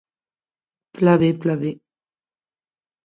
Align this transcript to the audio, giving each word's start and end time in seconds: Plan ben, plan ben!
Plan 0.93 1.19
ben, 1.21 1.37
plan 1.41 1.57
ben! 1.61 1.75